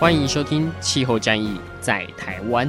[0.00, 2.66] 欢迎收听《气候战役在台湾》。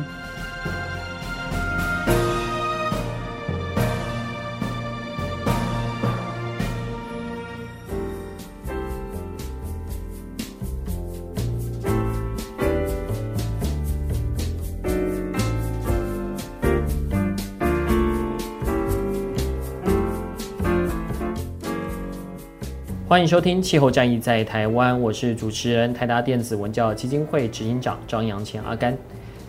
[23.16, 28.94] 欢迎收听《气候战役在台湾》，我是主持人台达电子文教基金会执行长张阳前阿甘。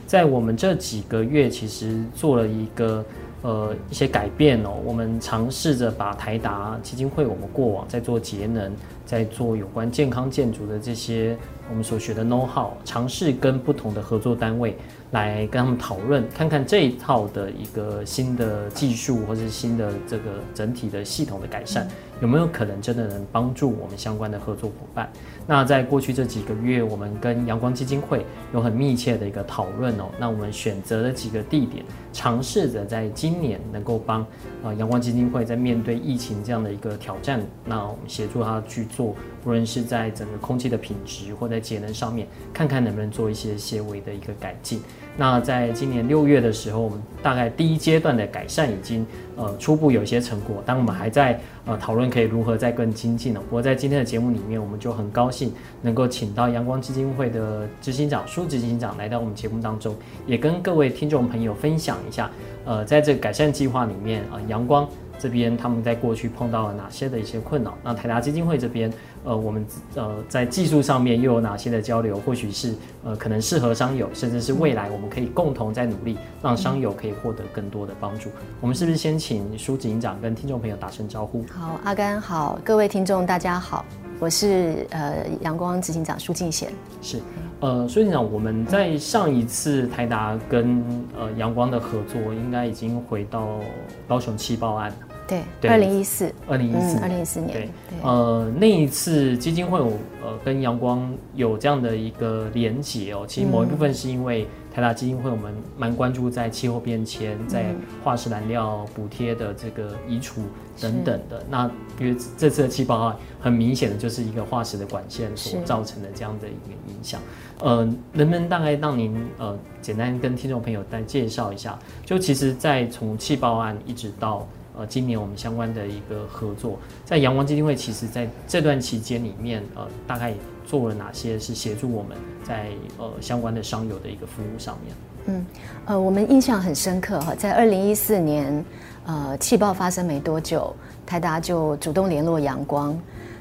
[0.07, 3.05] 在我们这几个月，其实做了一个
[3.43, 8.73] 呃一些改变哦，我们尝试着把台达基金会我们过往在做节能、
[9.05, 11.37] 在做有关健康建筑的这些
[11.69, 14.77] 我们所学的 know how，尝试跟不同的合作单位。
[15.13, 21.87] 来跟他们讨论，看看这一套的一个新的技术，或是新的这个整体的系统的改善，
[22.21, 25.09] 有没有可能真的能帮助我们相关的合作伙伴？
[25.47, 30.07] 那在过去这几个月，我们跟阳光基金会有很密切的一个讨论哦。
[30.19, 34.27] 那我们选择了几个地点，尝试着在今年能够帮
[34.65, 39.15] 呃阳光基金会在面对疫情这样的一个挑战，那我们协助他去做，
[39.47, 44.83] 无论是在整个空气的品质或在节能上面，看看能不能做一些些微的一个改进。
[45.17, 53.41] 那在今年六月的时候，我们大概第一阶段的改善已经呃初步有一些成果，但我们还在呃讨论可以如何再更精进呢？
[53.49, 59.95] 不过在今天的节目里面，我们就很高兴能够请到阳光基金会的执行长苏执行长来到我们节目当中，
[60.27, 62.29] 也跟各位听众朋友分享一下，
[62.65, 64.87] 呃，在这个改善计划里面啊，呃，阳光
[65.19, 67.73] 这边他们在过去碰到了哪些的一些困扰？
[67.83, 68.93] 那台达基金会这边。
[69.27, 69.67] 呃，我们
[69.97, 72.17] 呃在技术上面又有哪些的交流？
[72.21, 72.73] 或许是
[73.05, 78.31] 呃可能适合商友，甚至是未来我们可以共同在努力，让商友可以获得更多的帮助。
[78.61, 81.45] 我们是不是先请苏执行长跟听众朋友打声招呼？
[81.53, 83.85] 好，阿甘好，各位听众大家好，
[84.21, 86.71] 我是呃阳光执行长苏敬贤。
[87.03, 87.21] 是，
[87.59, 90.81] 呃苏执行长，我们在上一次台达跟
[91.19, 93.59] 呃阳光的合作，应该已经回到
[94.07, 94.93] 高雄气爆案。
[95.27, 97.53] 对，二零一四，二零一四，二零一四年。
[97.53, 97.69] 对，
[98.03, 99.87] 呃，那一次基金会有
[100.23, 103.25] 呃跟阳光有这样的一个连结哦。
[103.27, 107.65] 其实某一部分是因为台达基金会我们蛮关注在气候变迁、在
[108.05, 110.43] 化石燃料补贴的这个移除
[110.81, 111.43] 等等的。
[111.51, 117.21] 那因为这次的气爆案很明显的就是一个化石的管线所造成的这样的一个影响。
[117.61, 121.77] 呃，能不能大概让您呃简单跟听众朋友再介绍一下？
[122.05, 130.35] 就其实，在从气爆案一直到呃，今年我们相关的一个合作，在阳光基金会，其实在这段期间里面，呃，大概
[130.67, 134.95] 做了哪些是协助我们在呃相关的商友的一个服务上面？
[135.29, 135.47] 嗯，
[135.87, 138.65] 呃，我们印象很深刻哈，在二零一四年，
[139.07, 140.75] 呃，气爆发生没多久，
[141.07, 142.97] 台达就主动联络阳光，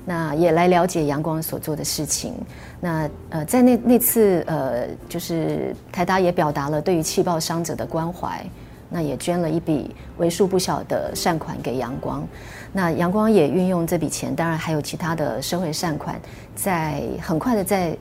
[0.06, 2.34] 那也来了解阳光所做的事情。
[2.80, 8.44] 那呃，在那那次呃，就是台达也表达了对于气爆伤者的关怀。
[8.96, 12.26] 那也捐了一笔为数不小的善款给阳光，
[12.72, 16.18] 那阳光也运用这笔钱，当然还有其他的社会善款，
[16.56, 17.94] 在很快的在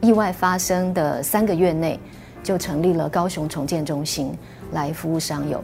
[0.00, 1.96] 意外发生的三个月内，
[2.42, 4.36] 就成立了高雄重建中心
[4.72, 5.62] 来服务商友。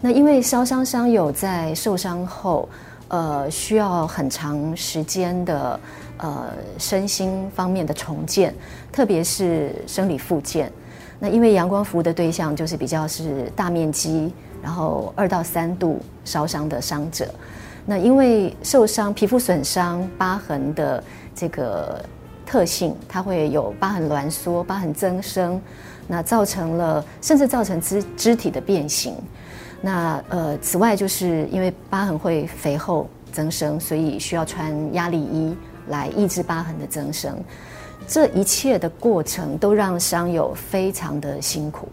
[0.00, 2.68] 那因为烧伤商友在受伤后，
[3.08, 5.80] 呃，需要很长时间的
[6.18, 8.54] 呃身心方面的重建，
[8.92, 10.70] 特别是生理复健。
[11.18, 17.28] 那因为阳光服务的对象就是比较是大面积，然后二到三度烧伤的伤者。
[17.84, 21.02] 那因为受伤、皮肤损伤、疤痕的
[21.34, 22.04] 这个
[22.44, 25.60] 特性，它会有疤痕挛缩、疤痕增生，
[26.06, 29.14] 那造成了甚至造成肢肢体的变形。
[29.80, 35.56] 那呃，此外就是因为疤痕会肥厚增生，所以需要穿压力衣
[35.88, 37.36] 来抑制疤痕的增生。
[38.08, 41.86] 这一切的过程都让商友非常的辛苦，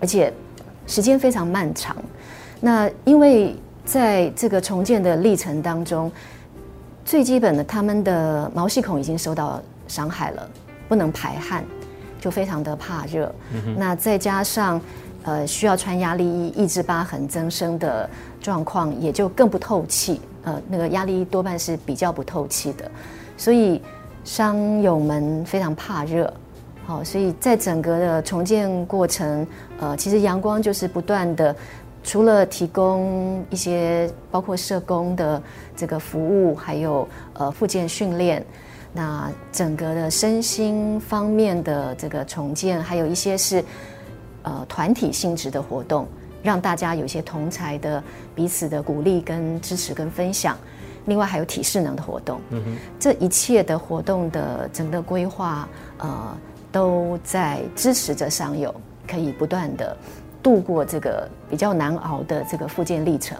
[0.00, 0.32] 而且
[0.88, 1.96] 时间非常漫长。
[2.60, 3.54] 那因为
[3.84, 6.10] 在这个重建的历程当中，
[7.04, 10.50] 最基本的他们的毛细孔已经受到伤害了，
[10.88, 11.64] 不能排汗，
[12.20, 13.32] 就非常的怕热。
[13.52, 14.80] 嗯、那再加上
[15.22, 18.10] 呃需要穿压力衣抑制疤痕增生的
[18.40, 20.20] 状况，也就更不透气。
[20.42, 22.90] 呃，那个压力衣多半是比较不透气的，
[23.36, 23.80] 所以。
[24.24, 26.32] 商友们非常怕热，
[26.86, 29.46] 好，所以在整个的重建过程，
[29.80, 31.54] 呃，其实阳光就是不断的，
[32.04, 35.42] 除了提供一些包括社工的
[35.76, 38.44] 这个服务，还有呃复健训练，
[38.92, 43.64] 那整个的身心方面的这个重建，还有一些是
[44.42, 46.06] 呃团体性质的活动，
[46.44, 48.02] 让大家有一些同才的
[48.36, 50.56] 彼此的鼓励跟支持跟分享。
[51.06, 55.68] 另外还有体适能的活动，嗯哼，这一切的活动的整个规划，
[55.98, 56.36] 呃，
[56.70, 58.74] 都在支持着伤友
[59.06, 59.96] 可以不断的
[60.42, 63.36] 度过这个比较难熬的这个复健历程，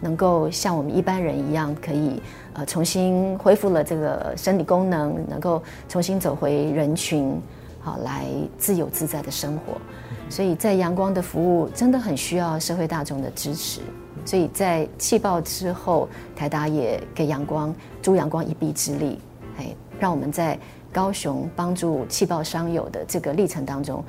[0.00, 2.20] 能够像我们一般人一样，可以
[2.52, 7.40] 呃重新恢复了这个生理功能，能够重新走回人群，
[7.80, 8.26] 好来
[8.58, 9.80] 自由自在的生活。
[10.28, 13.80] 所以在阳光的服务真的很需要社会大众的支持。
[14.24, 19.18] 所以在气爆之后，台达也给阳光助阳光一臂之力，
[19.58, 20.58] 哎，让我们在
[20.92, 24.02] 高雄帮助气爆伤友的这个历程当中，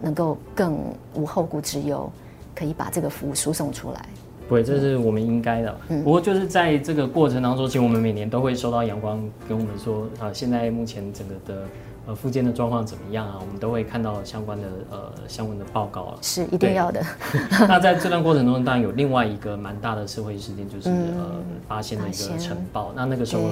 [0.00, 0.78] 能够更
[1.14, 2.10] 无后顾之忧，
[2.54, 4.06] 可以把这个服务输送出来。
[4.48, 5.80] 对，这是我们应该的。
[5.88, 11.62] 嗯，不过就是在这个过程当中，其实我们每年都会收到阳光跟我们说啊，现在目前整个的。
[12.04, 13.38] 呃，复健的状况怎么样啊？
[13.40, 16.18] 我们都会看到相关的呃相关的报告了。
[16.20, 17.00] 是一定要的。
[17.68, 21.24] 那在这段过程中，当然有另外一个蛮大的社会事件，就是、嗯、呃
[21.68, 22.92] 八仙的一个尘爆。
[22.96, 23.42] 那那个时候，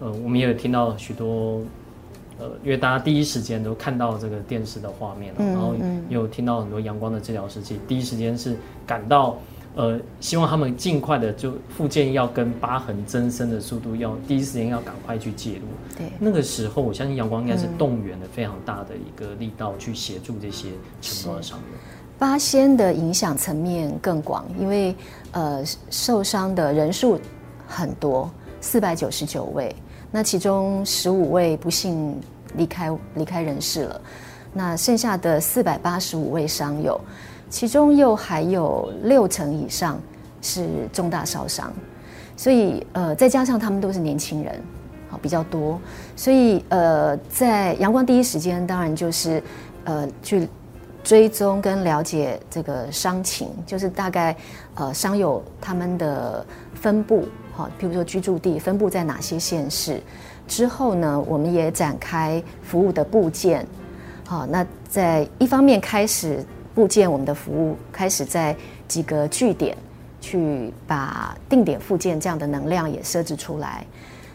[0.00, 1.60] 呃，我们也有听到许多
[2.38, 5.74] 呃，因为大家第一时间都看到这个电视的画面了，嗯、然后
[6.08, 8.56] 也有听到很多阳光的治疗师，其实第一时间是
[8.86, 9.36] 感到。
[9.76, 15.66] 呃，希望他们尽快的就复健，要跟疤痕增生的速度要第一时间要赶快去介入。
[15.96, 20.70] 对，那个时候我相信阳光应该是动员了非常大的一个力道去协助这些
[21.00, 21.64] 尘爆的伤友。
[22.18, 24.94] 八仙的影响层面更广，因为
[25.30, 27.18] 呃受伤的人数
[27.66, 28.28] 很多，
[28.60, 29.74] 四百九十九位，
[30.10, 32.20] 那其中十五位不幸
[32.56, 34.00] 离开离开人世了，
[34.52, 37.00] 那剩下的四百八十五位伤友。
[37.50, 40.00] 其中又还有六成以上
[40.40, 41.70] 是重大烧伤，
[42.36, 44.62] 所以呃，再加上他们都是年轻人，
[45.08, 45.78] 好比较多，
[46.14, 49.42] 所以呃，在阳光第一时间当然就是
[49.84, 50.48] 呃去
[51.02, 54.34] 追踪跟了解这个伤情，就是大概
[54.76, 60.00] 呃伤友他们的分布，好，譬如说居住地分布在哪些县市，
[60.46, 63.66] 之后呢，我们也展开服务的部件，
[64.24, 66.44] 好，那在一方面开始。
[66.74, 68.54] 部件我们的服务，开始在
[68.86, 69.76] 几个据点
[70.20, 73.84] 去把定点附件这样的能量也设置出来，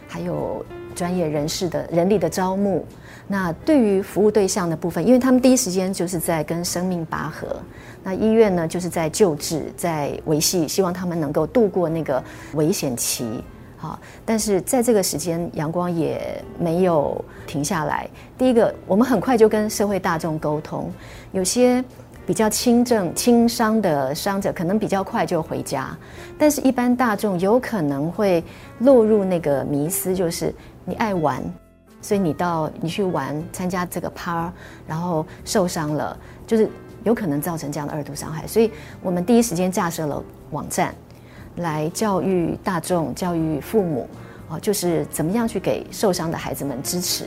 [0.06, 2.84] 还有专业人士的人力的招募。
[3.28, 7.56] 那对于服务对象的部分，因为他们第一时间就是在跟生命拔河，
[8.04, 12.22] 那医院呢就是在救治、在维系，希望他们能够度过那个
[12.54, 13.42] 危险期。
[13.76, 18.08] 好，但是在这个时间，阳光也没有停下来。
[18.38, 20.92] 第一个，我们很快就跟社会大众沟通，
[21.32, 21.84] 有些。
[22.26, 25.96] 比较轻症、轻伤的伤者可能比较快就回家，
[26.36, 28.42] 但是一般大众有可能会
[28.80, 30.52] 落入那个迷思，就是
[30.84, 31.40] 你爱玩，
[32.02, 34.52] 所以你到你去玩参加这个趴，
[34.88, 36.18] 然后受伤了，
[36.48, 36.68] 就是
[37.04, 38.44] 有可能造成这样的二度伤害。
[38.44, 40.20] 所以我们第一时间架设了
[40.50, 40.92] 网站，
[41.58, 44.08] 来教育大众、教育父母，
[44.50, 47.26] 啊，就是怎么样去给受伤的孩子们支持。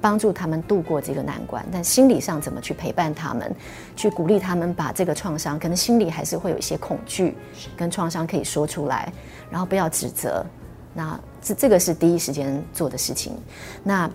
[0.00, 3.54] 帮助他们度过这个难关，但心理上怎么去陪伴他们，
[3.94, 7.36] 去鼓励他们把这个创伤，可能心里还是会有一些恐惧，
[7.76, 9.12] 跟创伤可以说出来，
[9.50, 10.44] 然后不要指责。
[10.92, 13.32] 那这这个是第一时间做的事情。
[13.84, 14.10] 那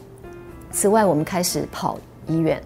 [0.71, 2.61] 此外，我们开始跑医院，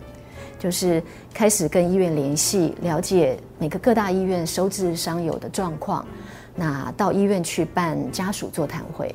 [0.57, 1.03] 就是
[1.33, 6.05] 开始跟医院联系，了解每个各大医院收治伤友的状况。
[6.55, 9.13] 那到医院去办家属座谈会，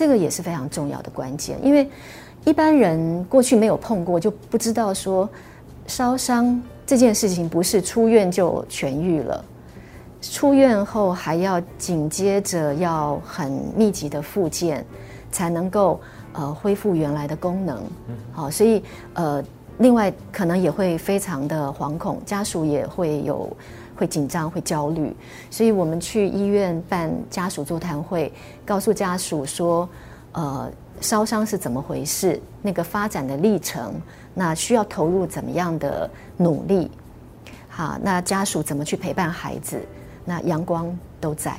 [0.00, 1.86] 这个也是非常重要的关键，因为。
[2.46, 5.28] 一般人过去没有碰过，就不知道说
[5.86, 9.44] 烧伤这件事情不是出院就痊愈了，
[10.22, 14.82] 出院后还要紧接着要很密集的复健，
[15.30, 16.00] 才能够
[16.32, 17.82] 呃恢复原来的功能。
[18.32, 19.44] 好，所以呃
[19.76, 23.54] 另外可能也会非常的惶恐，家属也会有
[24.00, 25.14] 会紧张会焦虑，
[25.50, 28.32] 所以我们去医院办家属座谈会，
[28.64, 29.86] 告诉家属说
[30.32, 30.72] 呃。
[31.00, 32.38] 烧伤是怎么回事？
[32.60, 33.94] 那个发展的历程，
[34.34, 36.90] 那需要投入怎么样的努力？
[37.70, 39.80] 好，那家属怎么去陪伴孩子？
[40.26, 41.56] 那阳光都在。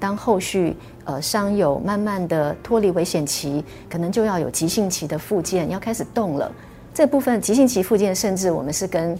[0.00, 6.50] 当后续呃伤友慢慢的脱离危险期，可能就要有急性期的复健，要开始动了。
[6.94, 9.14] 这部分急性期复健，甚至我们是跟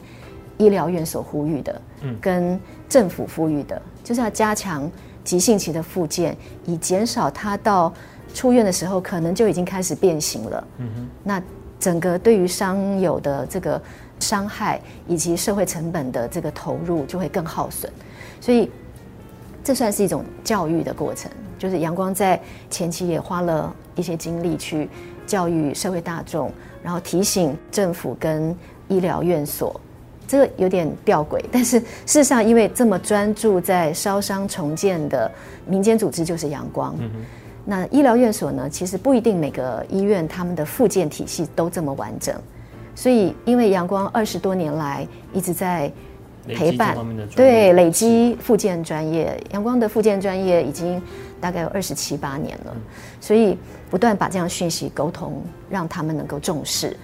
[0.59, 1.83] 医疗院所呼吁的，
[2.21, 2.59] 跟
[2.89, 4.91] 政府呼吁的，就是要加强
[5.23, 7.93] 急性期的复健，以减少它到。
[8.33, 10.67] 出院的时候可能就已经开始变形了。
[10.79, 11.09] 嗯哼。
[11.23, 11.41] 那
[11.79, 13.81] 整个对于伤友的这个
[14.19, 17.89] 伤害以及社会成本的这个投入就会更耗损，
[18.41, 18.69] 所以
[19.63, 21.31] 这算是一种教育的过程。
[21.61, 24.91] 就是阳光在前期也花了一些精力去
[25.25, 26.51] 教育社会大众，
[26.83, 28.53] 然后提醒政府跟
[28.89, 29.81] 医疗院所，
[30.27, 31.41] 这个有点吊诡。
[31.51, 35.31] 但是事实上，因为这么专注在烧伤重建的
[35.67, 36.95] 民间组织就是阳光。
[37.01, 37.11] 嗯
[37.67, 38.69] 那医疗院所呢？
[38.69, 42.39] 其实不一定每个医院他们的复健体系都这么完整，
[42.95, 45.91] 所以因为阳光二十多年来一直在
[46.47, 46.95] 陪伴，
[47.35, 51.01] 对，累积复健专业，阳光的复健专业已经
[51.41, 52.83] 大概有二十七八年了，嗯、
[53.19, 53.57] 所以
[53.89, 56.95] 不断把这样讯息沟通，让他们能够重视。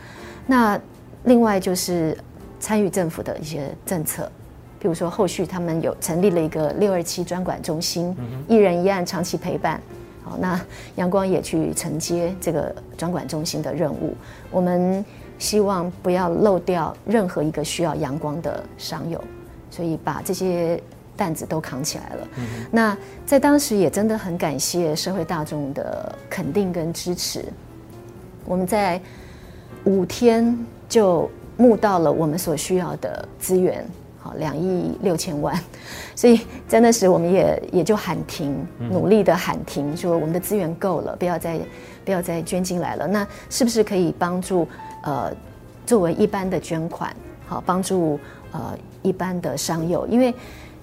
[0.46, 0.78] 那
[1.24, 2.14] 另外就是
[2.61, 4.31] 参与政府的一些政策，
[4.79, 9.81] 比如说后续他们有成立了一个六二七专管中心，嗯、一人一案长期陪伴。
[10.23, 10.61] 好，那
[10.97, 14.14] 阳光也去承接这个专管中心的任务。
[14.50, 15.05] 我们
[15.38, 19.19] 希望不要漏掉任何一个需要阳光的商友，
[19.71, 20.81] 所以把这些
[21.17, 22.29] 担子都扛起来了。
[22.37, 27.45] 嗯、那在当时也真的很感谢社会大众的肯定跟支持。
[28.45, 29.00] 我们在
[29.85, 30.57] 五天
[30.88, 33.87] 就募到了我们所需要的资源。
[34.23, 35.59] 好，两亿六千万，
[36.14, 38.55] 所以在那时我们也也就喊停，
[38.90, 41.59] 努力的喊停，说我们的资源够了，不要再
[42.05, 43.07] 不要再捐进来了。
[43.07, 44.69] 那是不是可以帮助
[45.05, 45.33] 呃
[45.87, 48.21] 作为一般的捐款，好帮助
[48.52, 50.07] 呃一般的商友？
[50.07, 50.35] 因为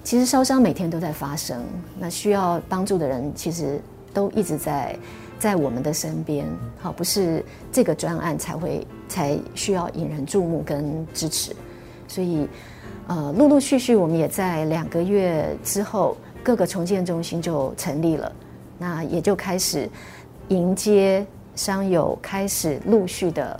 [0.02, 1.62] 其实烧伤每天都在发生，
[1.96, 3.80] 那需要帮助的人其实
[4.12, 4.98] 都一直在
[5.38, 6.46] 在我们的身边。
[6.80, 11.54] 好，不是这个专案才会才需要引人注目跟支持，
[12.06, 12.48] 所以。
[13.10, 18.30] 呃，陆陆续续，我们也在两个月之后，各个重建中心就成立了，
[18.76, 19.88] 那也就开始
[20.48, 23.58] 迎接商友开始陆续的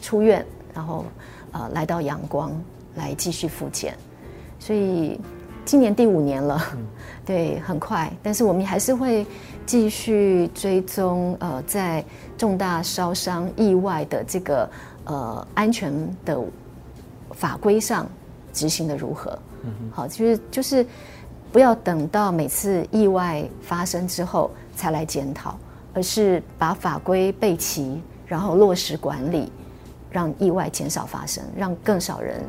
[0.00, 0.42] 出院，
[0.72, 1.04] 然后
[1.52, 2.50] 呃来到阳光
[2.94, 3.94] 来继续复健，
[4.58, 5.20] 所以
[5.66, 6.78] 今年第五年了，嗯、
[7.26, 9.26] 对，很快，但是我们还是会
[9.66, 12.04] 继续追踪呃在
[12.38, 14.70] 重大烧伤意外的这个
[15.04, 15.92] 呃安全
[16.24, 16.40] 的
[17.32, 18.06] 法规上。
[18.52, 19.38] 执行的如何？
[19.92, 20.86] 好，就是就是
[21.52, 25.58] 不要等到每次意外发生之后才来检讨，
[25.92, 29.52] 而是把法规备齐，然后落实管理，
[30.10, 32.40] 让意外减少发生，让更少人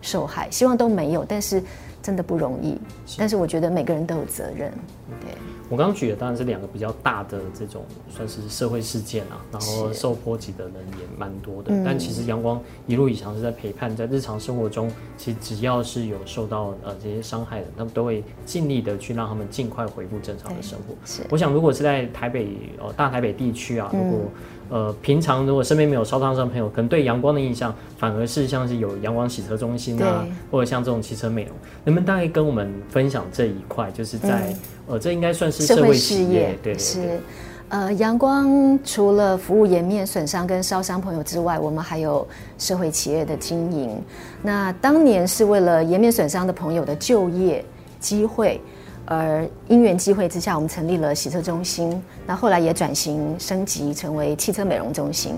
[0.00, 0.50] 受害。
[0.50, 1.62] 希望都没有，但是
[2.02, 2.78] 真的不容易。
[3.06, 4.72] 是但是我觉得每个人都有责任，
[5.20, 5.30] 对。
[5.68, 11.72] 我刚刚举的当然是两个比较大的这种算是社会事件啊，然后受波及的人也蛮多的。
[11.72, 20.94] 是但其实阳光一路以上是在陪伴，在日常生活中，其实只要是有受到呃这些伤害的，他们都会尽力的去让他们尽快恢复正常的生活。
[21.04, 22.48] 是，我想如果是在台北
[22.82, 24.30] 呃大台北地区啊，如果、嗯
[24.70, 31.54] 呃，平常如果身边没有烧烫伤朋友，可能对阳光的印象反而是像是有阳光洗车中心啊，或者像这种汽车美容，
[31.90, 33.90] 能不能大概跟我们分享这一块？
[33.90, 34.56] 就是在、嗯、
[34.86, 37.20] 呃，这应该算是社会事业，对，是。
[37.68, 42.26] 呃，阳光除了服务颜面损伤跟烧伤朋友之外，我们还有
[42.58, 44.00] 社会企业的经营。
[44.42, 47.64] 那当年是为了颜面损伤的朋友的就业
[47.98, 48.60] 机会。
[49.06, 52.00] 而因缘机会之下，我们成立了洗车中心。
[52.24, 55.34] 那后来也转型升级成为汽车美容中心。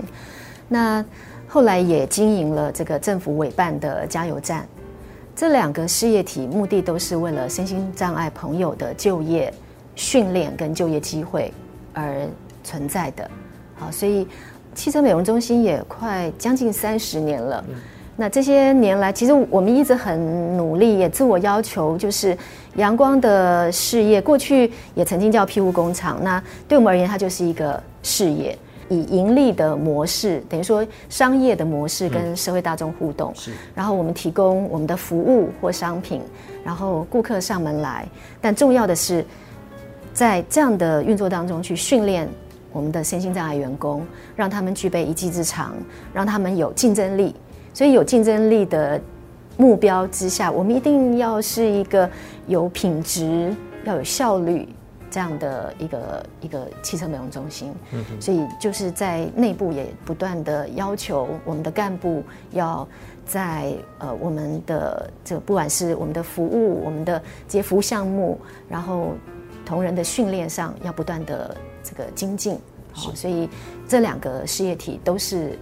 [0.67, 1.03] 那
[1.47, 4.67] 后来也经营了这个政府委办的加油站。
[5.43, 9.53] 这两个事业体目的都是为了身心障碍朋友的就业
[9.93, 11.51] 训练跟就业机会
[11.91, 12.25] 而
[12.63, 13.29] 存在的。
[13.75, 14.25] 好，所以
[14.73, 17.61] 汽车美容中心也快将近三十年了。
[18.15, 22.37] 那这些年来，其实我们一直很努力，也自我要求，就是
[22.77, 26.23] 阳光的事业，过去也曾经叫庇护工厂。
[26.23, 28.57] 那对我们而言，它就是一个事业，
[28.93, 33.33] 以盈利的模式，等于说商业的模式跟社会大众互动。
[33.33, 33.51] 是。
[33.73, 36.21] 然后我们提供我们的服务或商品，
[36.63, 38.07] 然后顾客上门来。
[38.39, 39.25] 但重要的是，
[40.13, 42.29] 在这样的运作当中去训练
[42.71, 45.73] 我们的身心障碍员工，让他们具备一技之长，
[46.13, 47.35] 让他们有竞争力。
[47.73, 49.01] 所以有竞争力的
[49.57, 52.09] 目标之下，我们一定要是一个
[52.47, 53.51] 有品质、
[53.83, 54.67] 要有效率
[55.13, 57.71] 这样的一个一个汽车美容中心。
[57.91, 58.19] 嗯哼。
[58.19, 62.87] 所以就是在内部也不断的要求我们的干部要
[63.25, 69.13] 在呃我们的这不管是我们的服务、我们的这些服务项目，然后
[69.63, 72.57] 同仁的训练上要不断的这个精进。
[72.91, 73.47] 好，所以
[73.87, 75.57] 这两个事业体都是。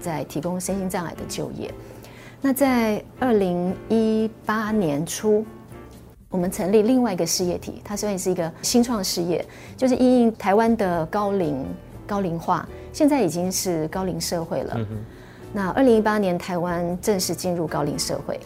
[0.00, 1.72] 在提供身心障碍的就业。
[2.42, 5.46] 那在二零一八年初，
[6.34, 11.64] 我们成立另外一个事业体，它虽然是一个新创事业，就是因应台湾的高龄
[12.08, 14.74] 高龄化，现在已经是高龄社会了。
[14.76, 14.84] 嗯、
[15.52, 18.40] 那二零一八年台湾正式进入高龄社会，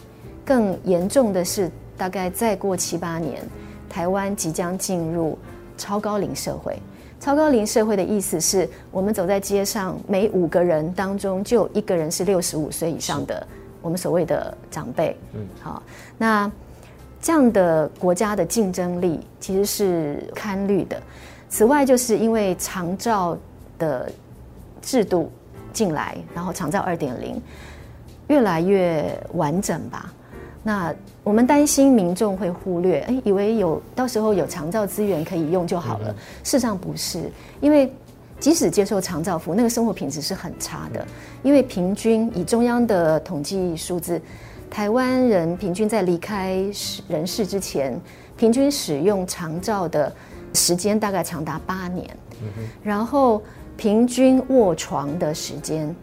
[0.45, 3.41] 更严重的是，大概再过七八年，
[3.89, 5.35] 台湾即将进入
[5.75, 6.77] 超高龄社会。
[7.19, 13.47] 超高龄社会的意思是我们走在街上，每五个人当中就有一个人是六十五岁以上的，
[13.81, 15.17] 我们所谓的长辈。
[15.33, 15.81] 嗯，好，
[16.19, 16.51] 那
[17.21, 21.01] 这样的国家的竞争力其实是堪虑的。
[21.49, 23.37] 此外，就是因为长照
[23.77, 24.11] 的
[24.81, 25.31] 制度
[25.73, 27.41] 进来，然后长照二点零
[28.27, 30.13] 越来越完整吧。
[30.61, 36.13] 那我们担心民众会忽略，哎，以为有到时候有长照资源可以用就好了。
[36.43, 37.91] 事实上不是，因为
[38.39, 41.05] 即使接受长照服务，那个生活品质是很差的。
[41.43, 44.21] 因为平均以中央的统计数字，
[44.69, 46.63] 台湾人平均在离开
[47.07, 47.99] 人世之前，
[48.37, 50.13] 平均使用长照的
[50.53, 52.07] 时间大概长达八年，
[52.83, 53.41] 然后
[53.75, 55.93] 平均卧床的时间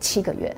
[0.00, 0.56] 七个月，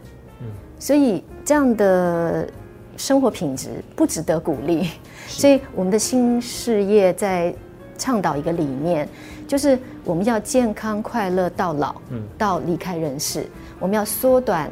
[0.78, 2.48] 所以这样的
[2.96, 4.90] 生活品质不值得鼓励。
[5.26, 7.52] 所以我们的新事业在
[7.98, 9.08] 倡导一个理念，
[9.48, 11.96] 就是我们要健康快乐到老，
[12.38, 13.44] 到离开人世，
[13.80, 14.70] 我们要缩短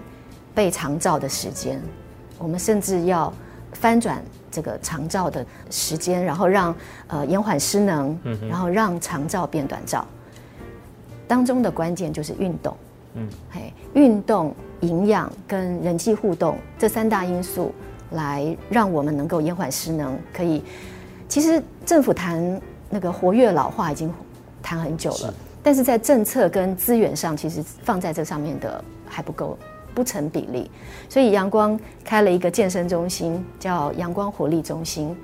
[0.55, 1.81] 被长照的时间，
[2.45, 3.33] 我们甚至要
[3.73, 4.23] 翻转。
[4.55, 6.73] 这个长照的时间，然后让
[7.09, 8.17] 呃延缓失能，
[8.49, 10.07] 然后让长照变短照，
[11.27, 12.77] 当中的关键就是运动，
[13.15, 17.75] 嗯，嘿，运动、营养跟人际互动这三大因素，
[18.13, 20.17] 来让我们能够延缓失能。
[20.33, 20.63] 可以，
[21.29, 24.09] 其实政府谈那个活跃老化已经
[24.63, 25.33] 谈很久了，是
[25.65, 29.59] 但是在政策跟资源上，其实放在这上面的还不够。
[29.95, 30.71] 不成比例，
[31.09, 35.17] 所以阳光开了一个健身中心，叫阳光活力中心。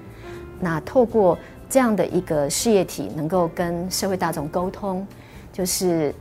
[0.61, 1.37] 那透过
[1.69, 5.07] 这样的一个事业体，能够跟社会大众沟通，
[5.53, 6.15] 就是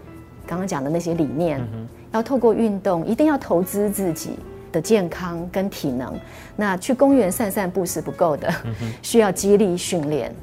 [0.48, 1.62] 刚刚讲的那些理念，
[2.12, 4.32] 要透过运动，一定要投资自己
[4.72, 6.14] 的健康跟体能。
[6.56, 8.52] 那去公园散散步是不够的，
[9.02, 10.34] 需要激励训练。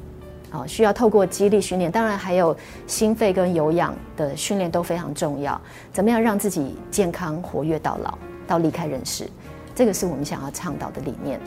[0.49, 2.55] 啊，需要透过肌力训练，当然还有
[2.85, 5.59] 心肺跟有氧的训练都非常重要。
[5.91, 9.29] 怎么样让自己健康活跃到老，到离开人世？
[9.75, 11.39] 这个是我们想要倡导的理念。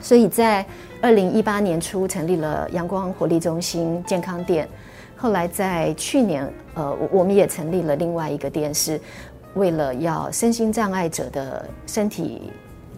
[0.00, 0.64] 所以在
[1.02, 4.68] 二零一八年初成立了阳光活力中心健康店，
[5.16, 9.00] 后来在去年，呃，我们也成立了另外一个店，是
[9.54, 12.50] 为了要身心障碍者的身体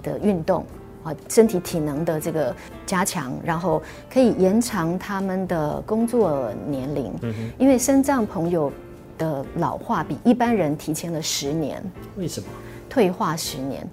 [0.03, 0.65] 的运动。
[1.03, 2.55] 啊，身体体能的这个
[2.87, 7.13] 加强，然后可以延长他们的工作年龄。
[7.23, 7.35] 嗯。
[7.59, 8.73] 因为身障朋友
[9.19, 11.83] 的老化比一般人提前了十年。
[12.17, 12.47] 为什么？
[12.89, 13.89] 退化十年，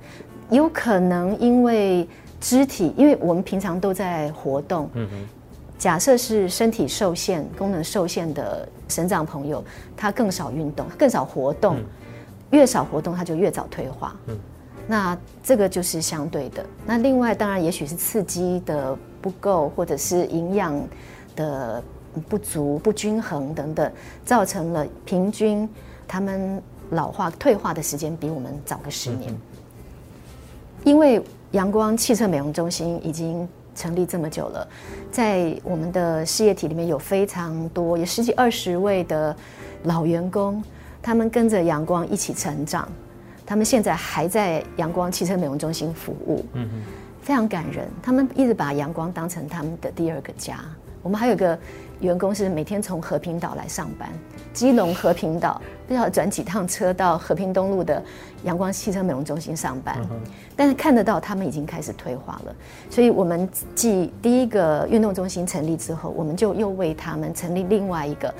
[0.49, 2.07] 有可能因为
[2.41, 4.89] 肢体，因为我们平常都在活动。
[5.77, 9.63] 假设是身体受限、功能受限的身障朋友，
[9.95, 11.85] 他更少运动，更少活动，嗯。
[12.51, 14.13] 越少活动，他就越早退化。
[14.27, 14.37] 嗯。
[14.91, 16.65] 那这个就是相对的。
[16.83, 20.75] 那另外，当然也许是刺激的不够，或者是营养
[21.35, 21.83] 的
[22.27, 23.91] 不足、不均衡等等，
[24.25, 25.69] 造成了平均
[26.07, 29.31] 他们老化、退化的时间比我们早个十年。
[30.83, 31.21] 因为
[31.51, 34.67] 阳光汽车美容中心已经成立这么久了，
[35.11, 39.35] 在我们的事业体里面有非常多，有十几二十位的
[39.83, 40.63] 老员工，
[40.99, 42.89] 他们跟着阳光一起成长。
[43.49, 46.45] 他们现在还在阳光汽车美容中心服务，
[47.19, 47.87] 非常感人。
[47.99, 50.59] 他们一直把阳光当成他们的第二个家。
[51.01, 51.57] 我们还有个
[51.99, 54.07] 员工是每天从和平岛来上班，
[54.53, 58.03] 基隆和平岛不知道转几趟车到和平东路的
[58.43, 59.97] 阳光汽车美容中心上班，
[60.55, 62.55] 但是看得到他们已经开始退化了。
[62.87, 68.31] 所以我们继第一个运动中心成立之后，我们就又为他们成立另外一个。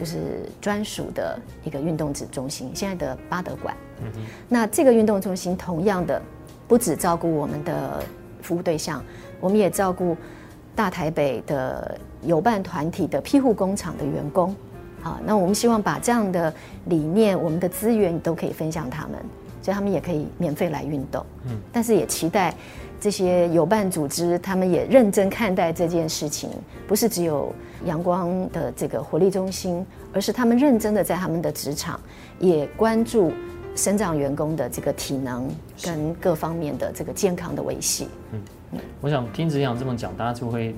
[0.00, 3.76] 就是专属的一个运动子中心，现在的巴德馆。
[4.02, 4.10] 嗯。
[4.48, 6.22] 那这个运动中心同样的，
[6.66, 8.02] 不只照顾我们的
[8.40, 9.04] 服务对象，
[9.40, 10.16] 我们也照顾
[10.74, 14.56] 大台北的友伴团体的庇护工厂的员工。
[15.02, 16.50] 啊，那我们希望把这样的
[16.86, 19.20] 理念，我们的资源都可以分享他们，
[19.60, 21.22] 所以他们也可以免费来运动。
[21.44, 21.60] 嗯。
[21.70, 22.54] 但是也期待。
[23.00, 26.50] 这些友伴组织，他们也认真看待这件事情，
[26.86, 27.52] 不是只有
[27.86, 31.98] 阳光的这个活力中心，而是他们认真的在他们的职场
[32.38, 33.32] 也关注
[33.74, 35.48] 生长员工的这个体能
[35.82, 38.08] 跟各方面的这个健康的维系。
[38.32, 40.74] 嗯，我想听子阳这么讲，大家就会。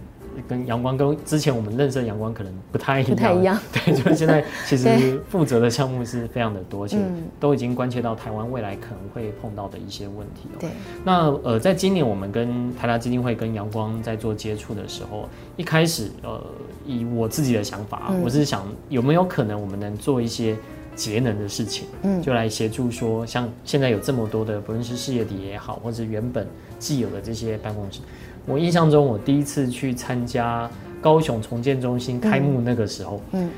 [0.49, 3.59] 跟阳光跟之前我们认识的阳光可能不太一样，不太一样。
[3.73, 6.99] 对，就是现在其实负责的项目是非常的多，且
[7.39, 10.49] 都已经关切到台湾未来可能会碰到的一些问题。
[10.59, 10.71] 对，
[11.05, 16.41] 那呃，在今年我们跟台达基金会跟阳光在做接触的时候，一开始呃，
[16.87, 20.57] 以我自己的想法，我是想有没有可能我们能做一些
[20.95, 26.47] 节能的事情，嗯，就来协助说，像现在有这么多的，不论是事业体也好，或者原本
[26.79, 28.01] 既有的这些办公室，
[28.47, 30.69] 我印象中，我第一次去参加
[31.01, 33.51] 高雄重建中心开幕那个时候，嗯，嗯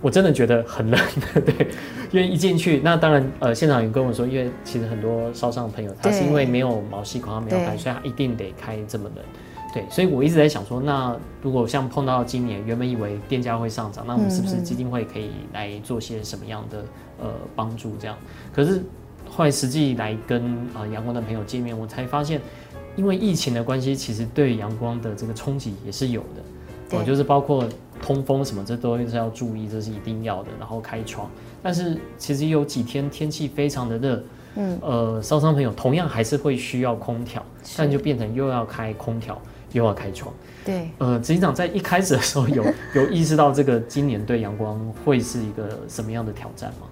[0.00, 1.00] 我真的觉得很冷，
[1.34, 1.68] 对，
[2.10, 9.24] 因为一进去，那当然，呃，现场有跟我说，因为其实很多烧伤的朋友，他是因为没有毛细孔，他没有开，所以他一定得开这么冷。
[9.72, 16.84] 对，所以我一直在想说，那如果像碰到今年，原本以为电价会上涨，那我们是不是基金会可以来做些什么样的
[17.22, 17.96] 呃帮助？
[17.98, 18.14] 这样，
[18.52, 18.82] 可是
[19.30, 20.42] 后来实际来跟
[20.74, 22.38] 啊阳光的朋友见面，我才发现，
[22.96, 27.64] 因为疫情的关系，其实对阳光的这个冲击也是有的，哦，就是包括
[28.00, 30.48] 通风什么，这都是要注意，这是一定要的。
[30.58, 31.30] 然后开窗，
[31.62, 34.22] 但是其实有几天天气非常的热，
[34.56, 37.44] 嗯，呃，烧伤朋友同样还是会需要空调，
[37.76, 39.40] 但就变成又要开空调。
[39.72, 40.30] 又要开窗，
[40.66, 42.62] 对，呃，执行长在一开始的时候有
[42.94, 46.86] 有意识到这个今年对阳光会是一个什么样的挑战吗？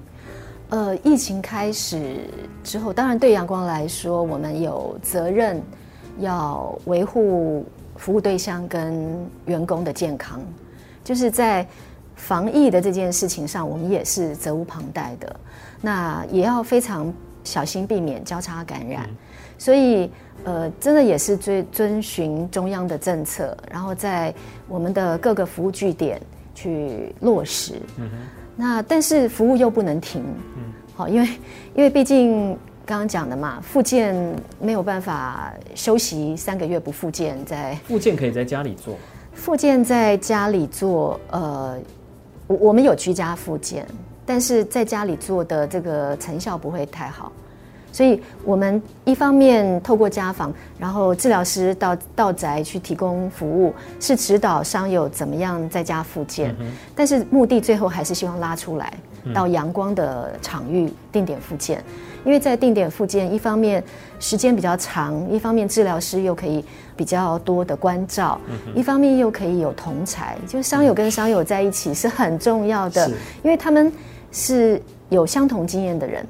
[0.71, 2.21] 呃，疫情开始
[2.65, 5.63] 之后，当然对阳光来说，我们有责任
[6.21, 7.65] 要维护
[7.97, 9.09] 服务对象跟
[9.47, 10.41] 员工的健康，
[11.03, 11.67] 就是在
[12.15, 15.35] 防疫的这件事情上，我们也是责无旁贷的。
[15.81, 17.13] 那也要非常
[17.45, 19.17] 小心避免交叉感染，嗯、
[19.59, 20.11] 所以。
[20.43, 24.33] 呃，真的也是遵遵循中央的政策，然后在
[24.69, 26.19] 我们的各个服务据点
[26.55, 27.75] 去落实。
[28.57, 30.25] 那但是服务又不能停。
[30.57, 30.63] 嗯。
[30.97, 31.29] 好，因为
[31.75, 32.57] 因为毕竟
[32.91, 34.13] 刚刚讲的嘛，复健
[34.61, 38.97] 没有办法休息三个月不复健，在复健可以在家里做。
[39.33, 41.79] 复健在家里做，呃，
[42.49, 43.87] 我我们有居家复健，
[44.27, 47.31] 但是在家里做的这个成效不会太好。
[47.93, 56.57] 所以，我们一方面透过家访，然后治疗师到到宅去提供服务，是指导伤友怎么样在家复健。
[56.59, 58.93] 嗯、但是目的最后还是希望拉出来
[59.33, 61.83] 到阳光的场域定点复健，
[62.25, 63.83] 因为在定点复健，一方面
[64.19, 66.65] 时间比较长，一方面治疗师又可以
[66.97, 73.09] 比较多的关照，嗯、一方面又可以有同才，就是伤友跟伤友在一起是很重要的，
[73.43, 73.93] 因为他们
[74.33, 76.27] 是有相同经验的人。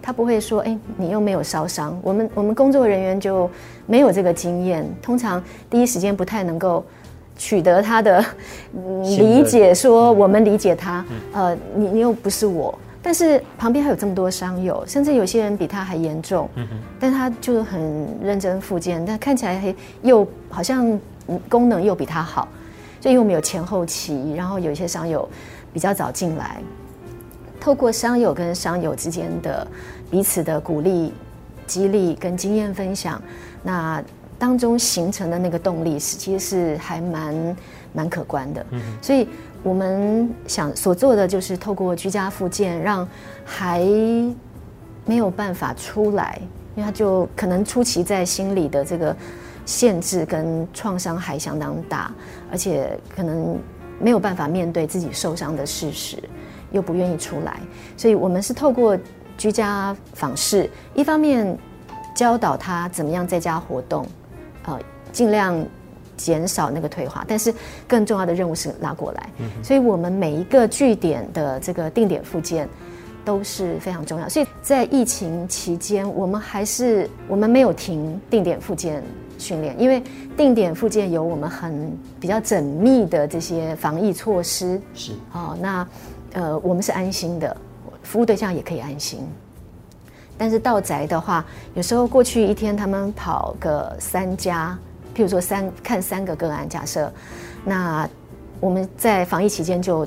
[0.00, 3.50] 他不会说：“哎，你又没有烧伤。”我们我们工作人员就
[3.84, 6.82] 没有这个经验，通常第一时间不太能够
[7.36, 8.24] 取得他的
[9.02, 9.74] 理解。
[9.74, 16.46] 说我们理解他，呃，你你又不是我，但是旁边还有这么多伤友，甚至有些人比他还严重，
[17.00, 21.00] 但他就很认真复健，但看起来又好像
[21.48, 22.46] 功能又比他好，
[23.00, 25.26] 就因为我们有前后期，然后有一些伤友
[25.72, 26.60] 比较早进来。
[27.58, 29.66] 透过伤友跟伤友之间的
[30.10, 31.14] 彼此的鼓励、
[31.66, 33.18] 激励跟经验分享，
[33.62, 34.04] 那
[34.38, 37.56] 当中形成的那个动力是其实是还蛮
[37.94, 38.66] 蛮可观的。
[38.72, 39.26] 嗯，所以
[39.62, 43.06] 我们想所做的就是透过居家复健，让
[43.44, 43.80] 还
[45.04, 46.40] 没有办法出来，
[46.74, 49.14] 因为他就可能初期在心理的这个
[49.66, 52.12] 限制跟创伤还相当大，
[52.50, 53.58] 而且可能
[54.00, 56.16] 没有办法面对自己受伤的事实。
[56.70, 57.58] 又不愿意出来，
[57.96, 58.94] 所以我们是透过
[59.38, 61.56] 居家访视，一方面
[62.14, 64.06] 教导他怎么样在家活动，
[64.66, 64.78] 呃，
[65.10, 65.64] 尽量
[66.18, 67.54] 减少那个退化，但是
[67.86, 69.30] 更重要的任务是拉过来。
[69.38, 72.68] 嗯、所以我们每一个据点的这个定点附件
[73.24, 74.28] 都是非常重要。
[74.28, 79.02] 所以在疫情期间，我们还是我们没有停定点复健
[79.38, 80.02] 训练，因为
[80.36, 84.78] 定点复健有我们很比较缜密的这些防疫措施。
[84.92, 85.86] 是，哦，那。
[86.34, 87.56] 呃，我们是安心的，
[88.02, 89.20] 服务对象也可以安心。
[90.36, 94.78] 但是到宅的话，有时候过去一天他们跑个三家，
[95.18, 97.12] 譬如说三看三个个案，假设，
[97.64, 98.08] 那
[98.60, 100.06] 我们在防疫期间就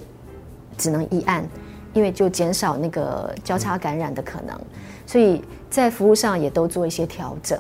[0.78, 1.46] 只能一案，
[1.92, 4.58] 因为就减少那个交叉感染的可能，
[5.06, 7.60] 所以在服务上也都做一些调整。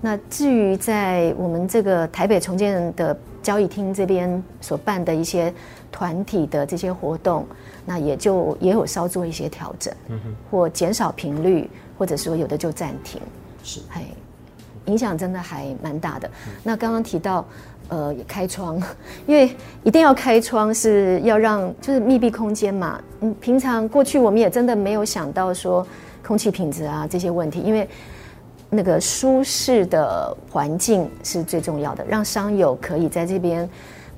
[0.00, 5.52] 那至于在我们这个台北重建的交易厅这边所办的一些
[5.92, 7.46] 团体的这些活动，
[7.84, 10.18] 那也就也有稍做一些调整，嗯，
[10.50, 13.20] 或减少频率，或者说有的就暂停，
[13.62, 14.06] 是，嘿，
[14.88, 16.26] 影响真的还蛮大的。
[16.46, 17.46] 嗯、那刚刚提到，
[17.88, 18.82] 呃，开窗，
[19.26, 23.00] 因为一定要开窗，是要让就是密闭空间嘛。
[23.20, 25.86] 嗯，平常过去我们也真的没有想到说
[26.26, 27.88] 空气品质啊这些问题，因为
[28.68, 33.68] 那个舒适的环境是最重要的，让伤友可以在这边。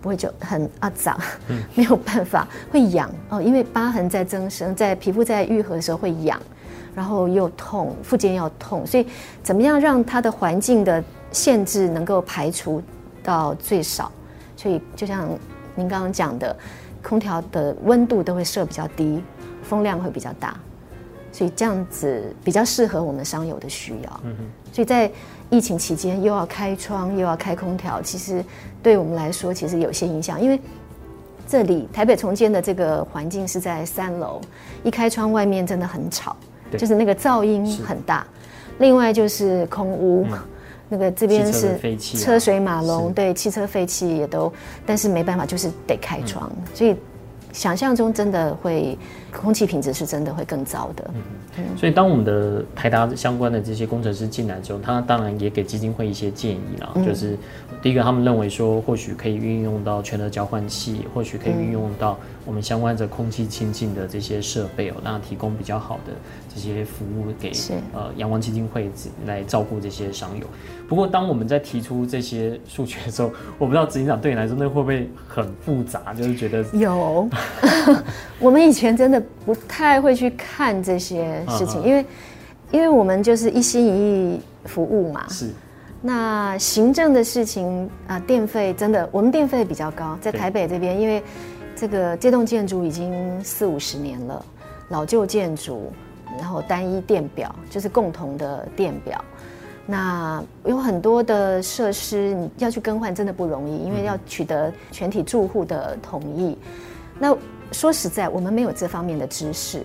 [0.02, 1.18] 不会就很阿杂，
[1.76, 6.40] 没有办法会痒哦，因为疤痕在增生，在皮肤在愈合的时候会痒，
[6.94, 9.06] 然后又痛，附件要痛，所以
[9.42, 12.82] 怎么样让它的环境的限制能够排除
[13.22, 14.10] 到最少？
[14.56, 15.28] 所以就像
[15.74, 16.54] 您刚刚讲的，
[17.02, 19.22] 空调的温度都会设比较低，
[19.62, 20.58] 风量会比较大，
[21.32, 24.20] 所以这样子比较适合我们商友的需要。
[24.72, 25.10] 所以在
[25.48, 28.44] 疫情期间又要开窗又要开空调，其实
[28.82, 30.60] 对我们来说其实有些影响，因为
[31.48, 34.40] 这里台北重建的这个环境是在三楼，
[34.84, 38.26] 一开窗外面真的很吵，对就是那个噪音很大。
[38.78, 40.38] 另外就是空污，嗯、
[40.88, 44.52] 那个这边是车水马龙，啊、对，汽车废气也都，
[44.84, 46.96] 但是没办法，就是得开窗，嗯、所以。
[47.52, 48.96] 想象中真的会，
[49.32, 51.10] 空气品质是真的会更糟的。
[51.58, 56.92] 嗯，所以当我们的台达相关的这些工程师进来之后，他当然也给基金会一些建议啦。
[56.94, 57.36] 嗯、就是
[57.82, 66.12] 第一个，他们认为说，或许可以运用到全额交换器，或许可以运用到我们相关的空气清净的这些设备哦，那提供比较好的
[66.54, 68.90] 这些服务给是呃阳光基金会
[69.26, 70.46] 来照顾这些商友。
[70.86, 76.12] 不过，当我们在提出这些数据的时候，我不知道执行长对你来说，那会不会很复杂？
[76.12, 77.26] 就是觉得有，
[78.38, 82.04] 我们以前真的不太会去看这些事情，因为
[82.72, 85.26] 因为我们就是一心一意服务嘛。
[85.30, 85.48] 是。
[86.02, 91.22] 那行政的事情啊，电费真的，我们电费比较高，在台北这边，因为
[91.76, 94.44] 这个这栋建筑已经四五十年了，
[94.88, 95.92] 老旧建筑，
[96.38, 99.22] 然后单一电表，就是共同的电表。
[99.86, 106.56] 那有很多的设施你要去更换，真的不容易，因为要取得全体住户的同意。
[107.18, 107.36] 那
[107.72, 109.84] 说实在，我们没有这方面的知识，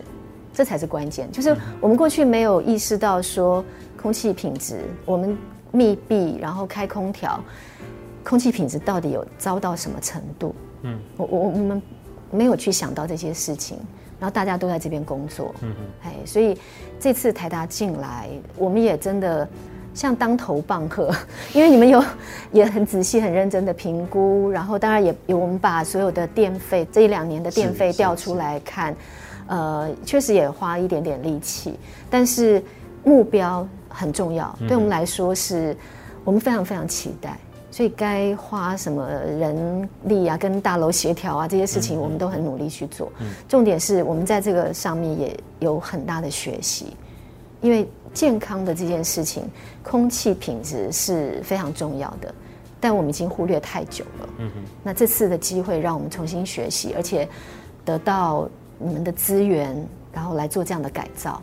[0.54, 1.30] 这才是关键。
[1.32, 3.66] 就是我们过去没有意识到说
[4.02, 5.38] 空气品质，我们
[5.76, 7.40] 密闭然后开空调，
[8.24, 10.56] 空气品质到底有糟到什么程度？
[10.84, 11.82] 嗯，我我我们
[12.32, 13.78] 没有去想到这些事情，
[14.20, 16.58] 然后大家都在这边工作，嗯哼，哎，所以
[17.00, 19.48] 这次台达进来，我们也真的。
[19.96, 21.10] 像当头棒喝，
[21.56, 22.04] 因为你们有
[22.52, 28.94] 也很仔细、很认真的评估，然后当然也有我们把所有的电费这一两年的电费调出来看，
[29.48, 32.62] 呃，确实也花一点点力气，但是
[33.06, 35.76] 目标很重要，对我们来说是
[36.24, 37.40] 我们非常非常期待，
[37.72, 43.12] 所以该花什么人力啊、跟大楼协调啊这些事情，我们都很努力去做。
[43.48, 46.96] 重点是我们在这个上面也有很大的学习，
[47.62, 47.88] 因为。
[48.16, 49.44] 健康的这件事情，
[49.84, 52.34] 空气品质是非常重要的，
[52.80, 54.30] 但我们已经忽略太久了。
[54.38, 54.64] 嗯哼。
[54.82, 57.28] 那这次的机会让我们重新学习，而且
[57.84, 59.76] 得到你们的资源，
[60.14, 61.42] 然后来做这样的改造，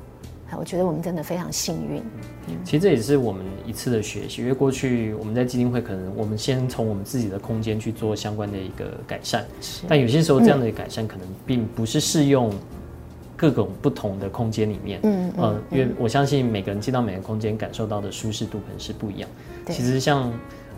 [0.59, 2.03] 我觉得我们真的非常幸运。
[2.49, 2.57] 嗯。
[2.65, 9.83] 其实这也是我们一次的学习，因为过去我们在基金会可能我们先从我们自己的空间去做相关的一个改善，是。
[9.89, 12.53] 但有些时候这样的改善可能并不是适用。
[13.35, 19.29] 各种不同的空间里面，嗯，嗯呃，因为我相信每个人进到每个空间感受到的舒适度可能是不一样。
[19.67, 20.33] 其实像。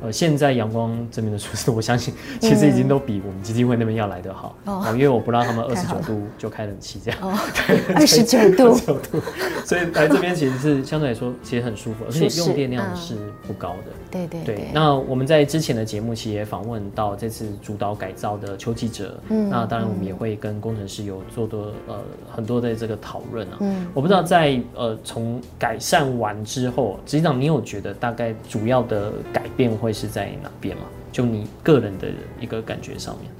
[0.04, 4.54] 呃，现在阳光这边的厨师， 我相信其实已经都比我们基金会那边要来得好。
[4.66, 7.20] 哦，因为我不让他们 二十九度就开冷气这样。
[7.22, 7.34] 哦，
[7.96, 8.72] 二十九度。
[8.72, 9.22] 二十九度。
[9.64, 13.92] 所以来这边其实是相对来说其实很舒服，而且用电量是不高的。
[14.10, 14.68] 对对对。
[14.74, 19.18] 那我们在之前的节目其实也访问到这次主导改造的邱记者。
[19.30, 19.48] 嗯。
[19.48, 21.98] 那当然我们也会跟工程师有做多呃
[22.30, 23.56] 很多的这个讨论啊。
[23.60, 23.86] 嗯。
[23.94, 30.82] 我不知道在呃从改善完之后，实际上你有觉得大概主要的改变会是在哪边吗？
[31.12, 32.08] 就你个人的
[32.40, 33.30] 一个感觉上面，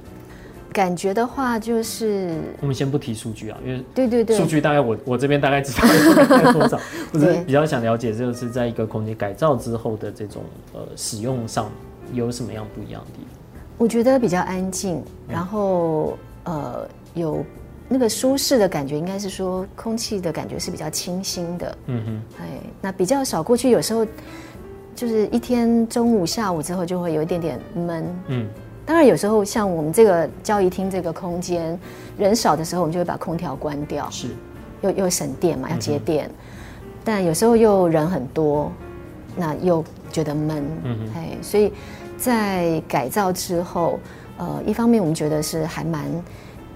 [0.71, 6.79] 感觉的话就是，我们先不提数据啊，因为对对对，数据大概我我这边大概知道多少，
[7.11, 10.41] 我是比较想了解，就是在一个空间改造之后的这种
[10.73, 11.69] 呃使用上
[12.13, 13.61] 有什么样不一样的地方？
[13.77, 17.45] 我觉得比较安静，然后呃有
[17.89, 22.47] 那个舒适的感觉，应该是说空气的感觉是比较清新的，嗯哼，哎，
[22.81, 24.07] 那比较少过去有时候。
[24.95, 28.05] 就是一天中午、下午之后就会有一点点闷。
[28.27, 28.47] 嗯，
[28.85, 31.77] 当然有时候像我们这个交易厅这个空间
[32.17, 34.29] 人少的时候，我们就会把空调关掉，是，
[34.81, 36.27] 又又省电嘛，要节电。
[36.27, 36.35] 嗯、
[37.03, 38.71] 但有时候又人很多，
[39.35, 40.63] 那又觉得闷。
[40.83, 41.73] 嗯哼，哎，所以
[42.17, 43.99] 在改造之后，
[44.37, 46.05] 呃，一方面我们觉得是还蛮，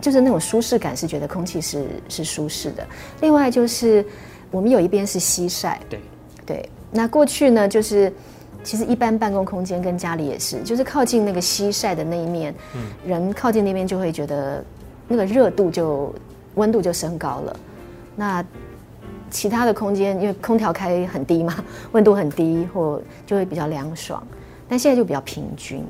[0.02, 2.86] 就是那种舒适感是觉得空气是是舒适的。
[3.22, 4.06] 另外就是
[4.52, 6.02] 我们有一边是西晒，对
[6.46, 6.70] 对。
[6.92, 8.12] 那过去呢，就是
[8.64, 14.64] 其实一般办公空间跟家里也是，就是靠近那个西晒的那一面，嗯，人靠近那边就会觉得
[15.08, 16.14] 那个热度就
[16.56, 17.60] 温度就升高了。
[18.16, 18.44] 那
[19.30, 24.22] 其他的空间因为空调开很低嘛，温度很低，或就会比较凉爽。
[24.68, 25.84] 但现在就比较平均，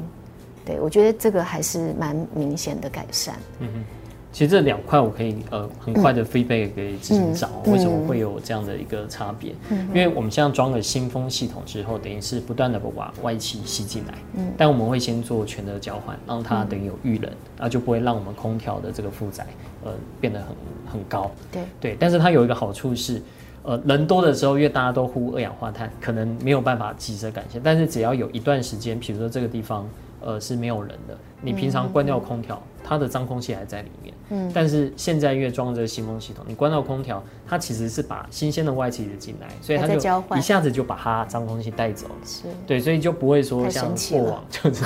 [0.65, 3.35] 对，我觉得这个还是蛮明显的改善。
[3.59, 3.83] 嗯哼，
[4.31, 9.53] 其实这两块我可以呃很快的 feedback 给执行长，嗯、为什么会有这样的一个差别？
[9.69, 19.45] 嗯、因为我们现在装了新风系统之后，等于是不断的把外气吸进来，嗯，但我们会先做全热交换，让它等于有遇冷，那、嗯、就不会让我们空调的这个负载
[19.83, 20.49] 呃变得很
[20.93, 21.63] 很高，对。
[21.81, 23.19] 对，但是它有一个好处是，
[23.63, 29.89] 呃人多的时候，因为大家都呼二氧化碳，可能没有办法急着感谢，但是只要有一段时间，比如说这个地方
[30.21, 32.61] 呃是没有人的，你平常关掉空调。
[32.83, 39.95] 它的脏空气还在里面，嗯，但是现在因为装了这个新风系统，你关到空调，它其实是把新鲜的外气进来，所以它就
[40.37, 44.83] 一下子就把它脏空气带走了，是，对，所以就不会说像过往 就是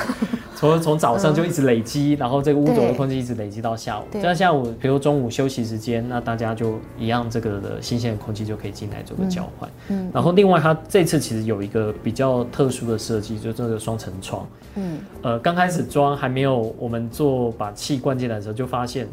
[0.56, 17.98] 从从早上就一直累积，然后这个屋中的空气一直累积到下午，这样下午比如中午休息时间，那大家就一样这个的新鲜的空气就可以进来做个交换，嗯，然后另外它这次其实有一个比较特殊的设计，就这个双层窗，嗯，呃，刚开始装还没有我们做把气。
[17.98, 19.08] 灌进来的时候就发现，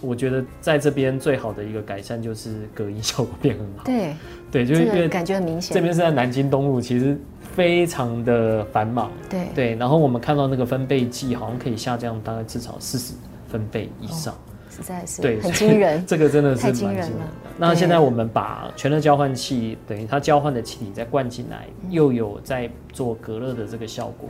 [0.00, 3.84] 我觉得在这边最好的一个改善就是隔音效果变很好。
[3.84, 4.14] 对
[4.50, 5.74] 对，就是因为感觉很明显。
[5.74, 7.16] 这边是在南京东路，其实
[7.54, 9.10] 非常的繁忙。
[9.30, 13.14] 对对，然后我们看到那个分贝计好像可以下降大概至少四十
[13.48, 14.38] 分贝以上，哦、
[14.70, 16.04] 实在是对很惊人。
[16.06, 17.24] 这个真的是蛮惊人的。
[17.56, 24.28] 那现在我们把全热交换器等于它交换的气体再灌进来，又有在做隔热的这个效果。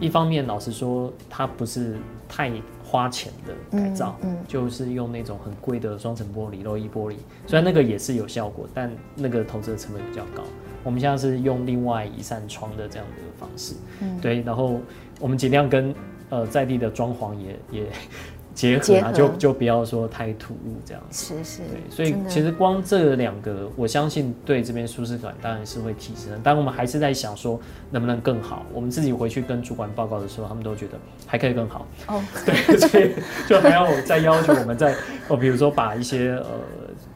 [0.00, 1.96] 一方面，老实说，它不是
[2.28, 2.52] 太
[2.88, 10.42] 花钱的改造，嗯嗯、就是用那种很贵的双层玻璃、鎏 E 玻璃，虽然那个也是有效果，但那个投资的成本比较高。
[10.82, 14.80] 我们现在是用另外一扇窗的这样的方式，嗯、对，然后
[15.20, 15.94] 我们尽量跟
[16.30, 17.86] 呃在地的装潢也也。
[18.58, 21.36] 结合啊，就就不要说太突兀这样子。
[21.36, 21.58] 是是。
[21.70, 26.32] 对，所以其实光这两个，我相信对这边舒适感当然是会提升。
[26.42, 27.60] 但我们还是在想说，
[27.92, 28.66] 能不能更好？
[28.72, 30.94] 我们自己回去跟主管报告的时候，他们都觉得
[31.24, 31.86] 还可以更好。
[32.08, 32.20] 哦。
[32.44, 33.12] 对，所以
[33.48, 34.92] 就还要再要求我们再
[35.28, 36.44] 哦，比如说把一些呃。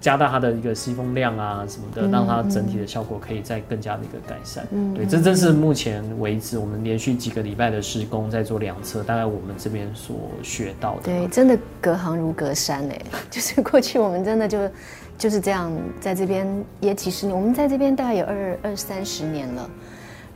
[0.03, 4.67] 加大它的一个吸风量啊什么的，让它整体的效果可以再更加的一个改善。
[4.73, 11.03] 嗯，对，这正是目前为止我们连续几个礼拜的施工在做量测，大概我们这边所学到的。
[11.05, 14.69] 对，真的隔行如隔山哎， 就是过去我们真的就
[15.17, 19.71] 就是这样在这边也几十年，我们在这边大概有二二三十年了，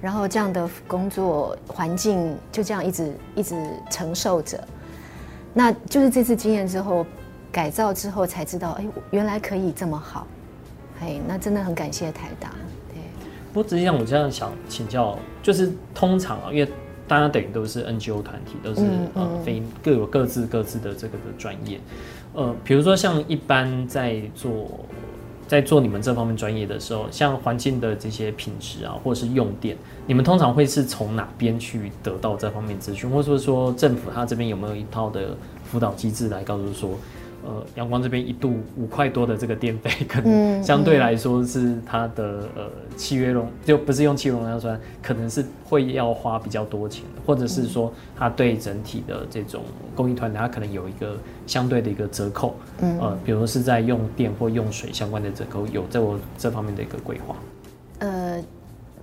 [0.01, 3.57] 然后这样的工作环境就这样一直一直
[3.91, 4.63] 承受着，
[5.53, 7.05] 那就是这次经验之后。
[7.57, 10.27] 改造之后才知道，哎，原来可以这么好，
[11.01, 12.51] 哎，那真的很感谢台达。
[12.93, 13.01] 对，
[13.51, 16.71] 不过实际上我这样想请教，就是通常啊，因为
[17.09, 21.81] 大家等于都是 NGO 团体，都是、嗯嗯、呃非各有各自各自的这个的专业，
[22.35, 24.69] 呃，比如说像一般在做
[25.49, 29.75] 在做你们这方面专业的时候，像环境的这些品质啊，或者是用电，
[30.07, 36.91] 你们通常会是从哪边去得到这方面资讯，或者说说政府他这边有没有一套的辅导机制来告诉说？
[37.47, 49.63] 呃，阳光这边一度五块多的这个电费，可能 相对来说是它的呃契约容就不是用契约容量算，可能是会要花比较多钱的，或者是说它对整体的这种
[49.95, 57.37] 供应团体，它可能有一个相对的一个折扣，嗯，呃，比如是在用电或用水相关的折扣，有这我这方面的一个规划。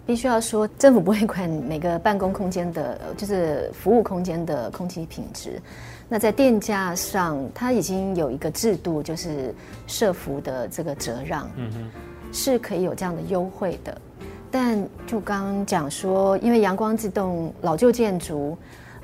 [0.03, 5.61] 呃，必须要说，政府不会管每个办公空间的，就是服务空间的空气品质。
[6.09, 9.53] 那在电价上，它已经有一个制度，就是
[9.87, 11.91] 设伏的这个折让，嗯哼，
[12.31, 13.97] 是可以有这样的优惠的。
[14.51, 18.55] 但就刚刚讲说，因为阳光自动老旧建筑，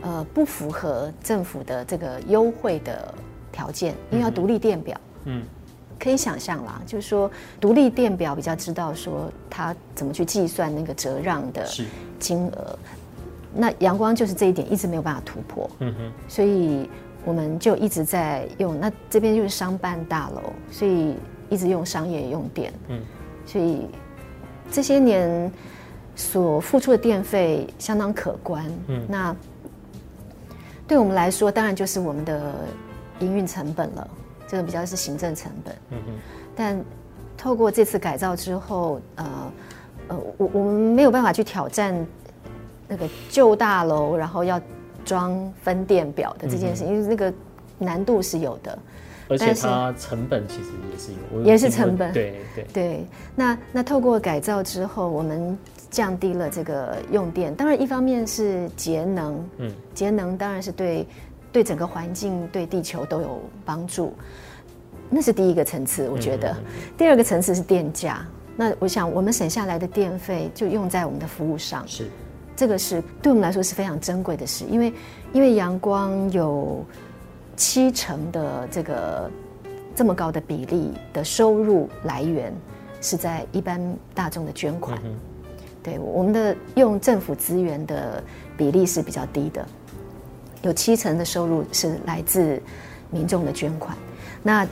[0.01, 3.12] 呃，不符合政府的这个优惠的
[3.51, 5.43] 条件，因为要独立电表，嗯，
[5.99, 11.67] 可以想象啦，就是说独立电表比较知道说它怎么去计算那个折让的
[12.17, 12.79] 金额。
[13.53, 16.88] 那阳光就是这一点一直没有办法突破，嗯哼，所以
[17.25, 18.79] 我们就一直在用。
[18.79, 21.15] 那这边就是商办大楼，所以
[21.49, 23.01] 一直用商业用电，嗯，
[23.47, 23.88] 所以
[24.71, 25.51] 这些年
[26.15, 29.35] 所付出的电费相当可观，嗯，那
[30.88, 32.53] 对我们来说，当然就是我们的
[33.19, 34.07] 营运成本了，
[34.49, 36.12] 这个比较是行政成本，嗯哼，
[36.55, 36.83] 但
[37.38, 39.51] 透过这次改造之后，呃
[40.09, 41.95] 呃，我我们没有办法去挑战。
[42.91, 44.59] 那个旧大楼，然后要
[45.05, 47.31] 装分电表的这件事，嗯、因为那个
[47.77, 48.79] 难度是有的，
[49.27, 52.12] 而且它成本其实也是有，也是成本。
[52.12, 53.06] 对对对。
[53.35, 55.56] 那那透过改造之后，我们
[55.91, 61.06] 降低了这个用电，当然一方面是节能，嗯，节能当然是对
[61.52, 64.13] 对整个环境、对地球都有帮助，
[65.10, 66.56] 那是第一个层次，我觉得。
[66.97, 68.25] 第二个层次是电价，
[68.56, 72.10] 那我想我们省下来的电费就用在我们的服务上，是。
[72.56, 74.93] 这个是对我们来说是非常珍贵的事，因为
[75.31, 76.85] 因为阳光有
[77.56, 79.31] 七成的这个
[79.95, 82.54] 这么高的比例的收入来源
[83.00, 83.81] 是在一般
[84.13, 85.00] 大众的捐款。
[85.06, 85.15] 嗯、
[85.81, 88.21] 对，我们的用政府资源的
[88.58, 89.65] 比例是比较低的，
[90.62, 92.62] 有七成的收入是来自
[93.10, 93.97] 民众的捐款。
[94.43, 94.67] 那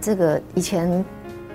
[0.00, 1.04] 这个以前。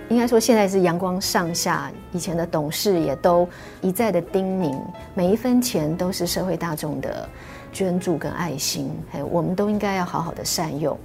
[0.08, 3.50] 应该说，现在是阳光上下，以前的董事也都
[3.82, 4.80] 一再的叮咛，
[5.16, 7.28] 每一分钱都是社会大众的
[7.74, 10.96] 捐助跟爱心，还有我们都应该要好好的善用，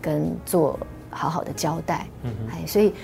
[0.00, 2.06] 跟做好好的交代。
[2.22, 2.66] 嗯哎。
[2.66, 2.94] 所以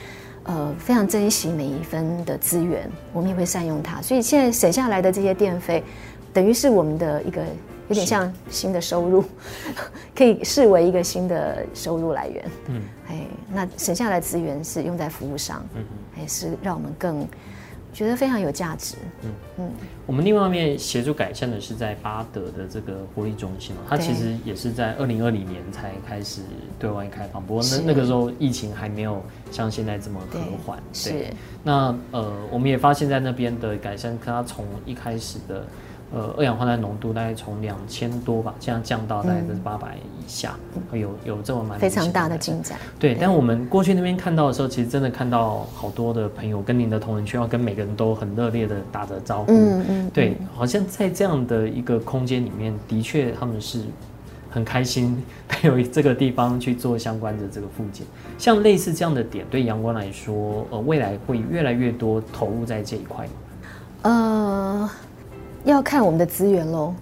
[0.45, 4.01] 呃，非常珍惜每一分的资源，我们也会善用它。
[4.01, 5.85] 所以现在省下来的这些电费，
[6.33, 7.45] 等于是我们的一个。
[7.93, 9.23] 有点像新的收入，
[10.17, 12.51] 可以视为一个新的收入来源。
[12.69, 15.85] 嗯，哎，那省下来资源是用在服务上，嗯，
[16.17, 17.29] 还是让我们更
[17.93, 18.97] 觉得非常有价值。
[19.23, 19.71] 嗯嗯。
[20.07, 26.41] 我们另外一面协助改善的是在巴德的这个活力中心嘛，它其实也是在二零二零年才开始
[26.79, 30.83] 对外开放，不过那那个时候疫情还没有像现在这么和缓。
[30.95, 31.27] 是。
[31.63, 35.67] 那呃，我们也发现，在那边的改善，它从一开始的。
[36.15, 42.79] 呃，二氧化碳浓度大概从两千多吧，这样降到大概是八百以下，嗯、有有这么蛮非常大的进展。
[42.99, 49.53] 对，对但我们过去那边看到的时候，其实真的看到好多的朋友跟您的同仁圈，要跟每个人都很热烈的打着招呼。
[49.53, 50.11] 嗯嗯。
[50.11, 53.81] 对，好像在这样的一个空间里面，的确他们是
[54.51, 55.17] 很开心，
[55.63, 58.07] 有这个地方去做相关的这个复检。
[58.37, 63.33] 像类似这样的点，对阳光来说，呃，未来会越来越多投入在这一块吗？
[64.03, 64.91] 呃。
[65.65, 66.95] 要看我们的资源喽，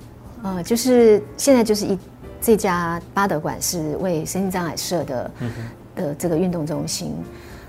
[0.43, 1.99] 呃，就是现在就是一
[2.41, 5.51] 这家巴德馆是为身心障碍设的、嗯、
[5.95, 7.15] 的这个运动中心，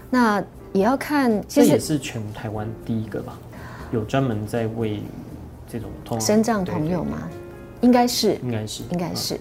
[0.10, 3.38] 那也要看，这也是全台湾第一个吧？
[3.92, 5.02] 有专门在为
[5.68, 5.90] 这种
[6.20, 7.18] 身障朋友吗？
[7.82, 9.40] 应该是，应该是，应该是。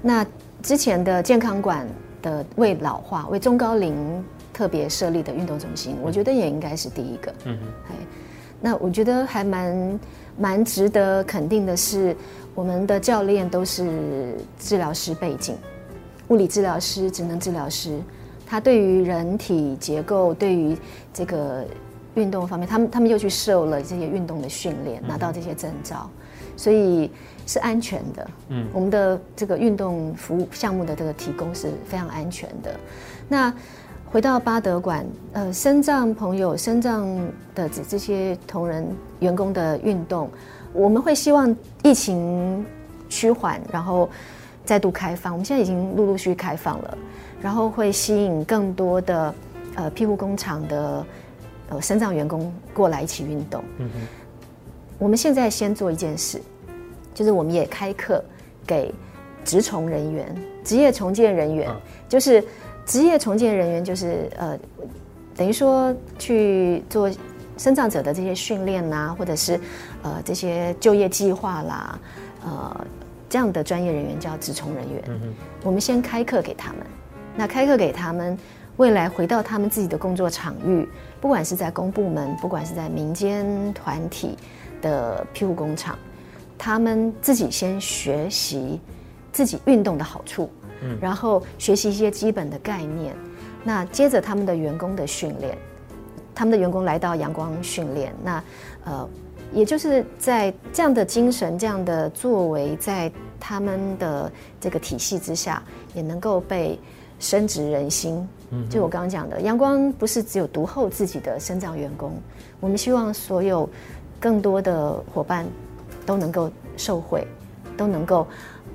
[0.00, 0.24] 那
[0.62, 1.86] 之前的健康馆
[2.22, 3.94] 的为老化、为中高龄
[4.52, 7.34] 特别设立的运动中心，我觉得也应该是第一个。
[7.44, 7.94] 嗯哼，
[8.60, 10.00] 那我觉得还蛮。
[10.38, 12.16] 蛮值得肯定的是，
[12.54, 15.54] 我们的教练都是治疗师背景，
[16.28, 18.00] 物理治疗师、职能治疗师，
[18.46, 20.74] 他对于人体结构、对于
[21.12, 21.66] 这个
[22.14, 26.08] 运动方面，他们他们又去受了这些运动的训练，拿到这些证照，
[26.56, 27.10] 所以
[27.46, 28.30] 是安全的。
[28.48, 32.74] 嗯，我们的这个运动服务项目的这个提供是非常安全的。
[33.28, 33.52] 那。
[34.12, 37.06] 回到巴德馆，呃，深藏朋友、深藏
[37.54, 38.84] 的这这些同仁
[39.20, 40.28] 员工的运动，
[40.72, 41.54] 我们会希望
[41.84, 42.66] 疫情
[43.08, 44.10] 趋缓，然后
[44.64, 45.32] 再度开放。
[45.32, 46.98] 我们现在已经陆陆续续开放了，
[47.40, 49.32] 然后会吸引更多的
[49.76, 51.06] 呃庇护工厂的
[51.68, 53.62] 呃深藏员工过来一起运动。
[53.78, 54.00] 嗯哼。
[54.98, 56.42] 我们现在先做一件事，
[57.14, 58.20] 就是我们也开课
[58.66, 58.92] 给
[59.44, 60.34] 职从人员、
[60.64, 62.42] 职业重建人员，嗯、就是。
[62.86, 64.58] 职业重建人员就是呃，
[65.36, 67.10] 等于说去做
[67.56, 69.60] 生长者的这些训练呐，或者是
[70.02, 71.98] 呃这些就业计划啦，
[72.44, 72.86] 呃
[73.28, 75.04] 这样的专业人员叫职重人员。
[75.62, 76.78] 我们先开课给他们，
[77.36, 78.36] 那开课给他们，
[78.76, 80.88] 未来回到他们自己的工作场域，
[81.20, 84.36] 不管是在公部门，不管是在民间团体
[84.82, 85.96] 的庇护工厂，
[86.58, 88.80] 他们自己先学习
[89.32, 90.50] 自己运动的好处。
[91.00, 93.14] 然后学习一些基本的概念，
[93.62, 95.56] 那接着他们的员工的训练，
[96.34, 98.42] 他们的员工来到阳光训练，那
[98.84, 99.08] 呃，
[99.52, 105.62] 也就是在这样的精神、这样的作为，在他们的这个体系之下，
[105.94, 106.78] 也能够被
[107.18, 108.26] 深植人心。
[108.50, 112.12] 嗯，就我刚刚讲的，阳光不是只有独厚自己的生长员工，
[112.60, 113.68] 我们希望所有
[114.18, 115.46] 更多的伙伴
[116.06, 117.26] 都能够受惠，
[117.76, 118.26] 都能够。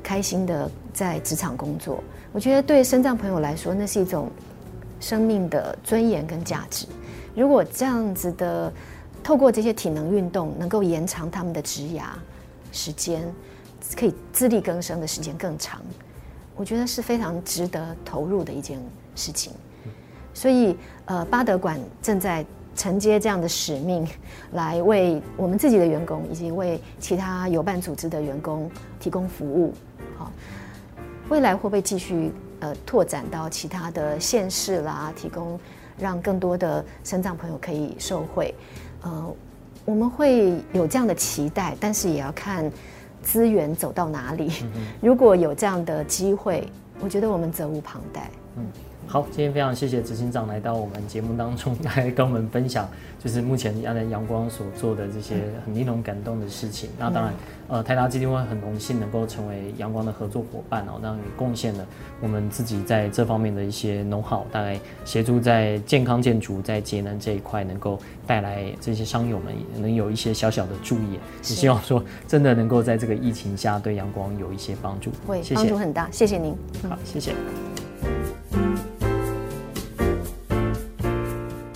[0.05, 4.29] 开心的在职场工作，我觉得对身障朋友来说，那是一种
[4.99, 6.85] 生命的尊严跟价值。
[7.35, 8.71] 如果这样子的，
[9.23, 12.03] 透过这些体能运动，能够延长他们的职涯
[12.71, 13.23] 时间，
[13.97, 15.81] 可以自力更生的时间更长，
[16.55, 18.79] 我觉得是非常值得投入的一件
[19.15, 19.53] 事情。
[20.35, 22.45] 所以，呃，八德馆正在。
[22.75, 24.05] 承接这样的使命，
[24.51, 28.69] 来为我们自己的员工以及为其他有办组织的员工
[28.99, 29.73] 提供服务。
[30.17, 30.31] 好，
[31.29, 35.11] 未来会不会继续呃拓展到其他的县市啦？
[35.15, 35.59] 提供
[35.97, 38.53] 让更多的身障朋友可以受惠。
[39.03, 39.35] 呃，
[39.85, 42.69] 我们会有这样的期待，但是也要看
[43.23, 44.51] 资源走到哪里。
[45.01, 46.67] 如果有这样的机会，
[46.99, 48.29] 我觉得我们责无旁贷。
[48.57, 48.65] 嗯。
[49.07, 52.89] 好，今天非常谢谢执行长来到我们节目当中来跟我们分享，
[53.23, 55.35] 就是目前在阳光所做的这些
[55.65, 56.89] 很令人感动的事情。
[56.99, 57.33] 那当然，
[57.67, 61.85] 呃，泰达基金会很荣幸能够成为阳光的合作伙伴哦，那也贡献了
[62.19, 67.97] 我们自己在这方面的一些 know-how，大概协助在健康建筑在节能这一块能够
[68.27, 75.11] 带来这些商友们能有一些小小的注意，也希望说真的能够在这个疫情下对阳光有一些帮助。
[75.25, 76.53] 会，谢谢，帮助很大，谢谢您。
[76.89, 77.33] 好，谢谢。